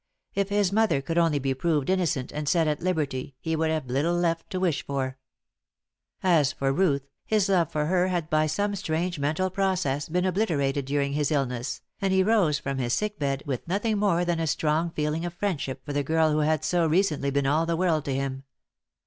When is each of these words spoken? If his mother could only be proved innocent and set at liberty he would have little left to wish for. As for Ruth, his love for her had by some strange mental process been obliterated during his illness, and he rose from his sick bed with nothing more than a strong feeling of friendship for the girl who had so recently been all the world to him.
If 0.33 0.49
his 0.49 0.71
mother 0.71 0.99
could 0.99 1.19
only 1.19 1.37
be 1.37 1.53
proved 1.53 1.87
innocent 1.87 2.31
and 2.31 2.49
set 2.49 2.67
at 2.67 2.81
liberty 2.81 3.35
he 3.39 3.55
would 3.55 3.69
have 3.69 3.85
little 3.85 4.15
left 4.15 4.49
to 4.49 4.59
wish 4.59 4.83
for. 4.83 5.19
As 6.23 6.51
for 6.51 6.73
Ruth, 6.73 7.07
his 7.23 7.47
love 7.49 7.71
for 7.71 7.85
her 7.85 8.07
had 8.07 8.27
by 8.27 8.47
some 8.47 8.73
strange 8.75 9.19
mental 9.19 9.51
process 9.51 10.09
been 10.09 10.25
obliterated 10.25 10.85
during 10.85 11.13
his 11.13 11.29
illness, 11.29 11.83
and 12.01 12.11
he 12.11 12.23
rose 12.23 12.57
from 12.57 12.79
his 12.79 12.93
sick 12.95 13.19
bed 13.19 13.43
with 13.45 13.67
nothing 13.67 13.99
more 13.99 14.25
than 14.25 14.39
a 14.39 14.47
strong 14.47 14.89
feeling 14.89 15.23
of 15.23 15.35
friendship 15.35 15.85
for 15.85 15.93
the 15.93 16.01
girl 16.01 16.31
who 16.31 16.39
had 16.39 16.63
so 16.63 16.87
recently 16.87 17.29
been 17.29 17.45
all 17.45 17.67
the 17.67 17.77
world 17.77 18.03
to 18.05 18.15
him. 18.15 18.41